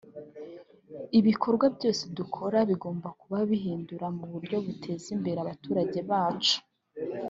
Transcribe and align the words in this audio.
Ibikorwa 1.19 1.65
byose 1.75 2.03
dukora 2.17 2.57
bigomba 2.69 3.07
kuba 3.19 3.37
bihindura 3.49 4.05
mu 4.17 4.25
buryo 4.31 4.57
buteza 4.65 5.07
imbere 5.15 5.37
abaturage 5.41 5.99
bacu 6.09 6.57